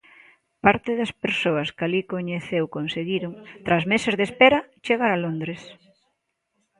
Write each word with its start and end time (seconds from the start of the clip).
Parte 0.65 0.91
das 0.99 1.11
persoas 1.23 1.69
que 1.75 1.83
alí 1.85 2.01
coñeceu 2.13 2.63
conseguiron, 2.77 3.31
tras 3.65 3.83
meses 3.91 4.13
de 4.15 4.23
espera, 4.29 4.59
chegar 4.85 5.11
a 5.13 5.21
Londres. 5.25 5.61